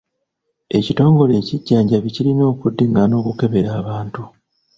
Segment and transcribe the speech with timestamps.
[0.77, 4.21] Ekitongole ekijjanjambi kirina okuddingana okukebera abantu.